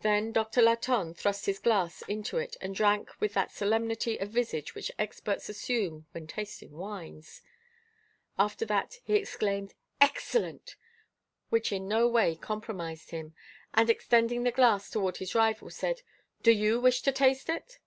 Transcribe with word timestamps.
Then 0.00 0.30
Doctor 0.30 0.60
Latonne 0.60 1.14
thrust 1.16 1.46
his 1.46 1.58
glass 1.58 2.02
into 2.02 2.36
it, 2.36 2.54
and 2.60 2.74
drank 2.74 3.18
with 3.18 3.32
that 3.32 3.50
solemnity 3.50 4.18
of 4.18 4.28
visage 4.28 4.74
which 4.74 4.92
experts 4.98 5.48
assume 5.48 6.06
when 6.12 6.26
tasting 6.26 6.72
wines. 6.76 7.40
After 8.38 8.66
that, 8.66 8.98
he 9.04 9.14
exclaimed, 9.14 9.72
"Excellent!" 10.02 10.76
which 11.48 11.72
in 11.72 11.88
no 11.88 12.06
way 12.06 12.36
compromised 12.36 13.10
him, 13.10 13.34
and 13.72 13.88
extending 13.88 14.42
the 14.42 14.50
glass 14.52 14.90
toward 14.90 15.16
his 15.16 15.34
rival 15.34 15.70
said: 15.70 16.02
"Do 16.42 16.50
you 16.50 16.78
wish 16.78 17.00
to 17.00 17.10
taste 17.10 17.48
it?" 17.48 17.78